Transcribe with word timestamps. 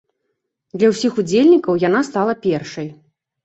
Для 0.77 0.87
ўсіх 0.93 1.21
удзельнікаў 1.25 1.79
яна 1.87 2.05
стала 2.11 2.33
першай. 2.51 2.95